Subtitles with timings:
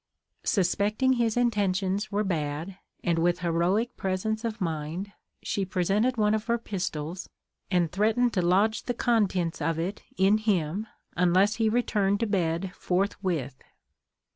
[0.45, 5.11] Suspecting his intentions were bad, and with heroic presence of mind,
[5.43, 7.29] she presented one of her pistols,
[7.69, 12.71] and threatened to lodge the contents of it in him, unless he returned to bed
[12.73, 13.61] forthwith.